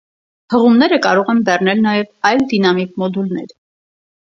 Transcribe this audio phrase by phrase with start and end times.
[0.55, 3.59] Հղումները կարող են բեռնել նաև այլ դինամիկ մոդուլներ։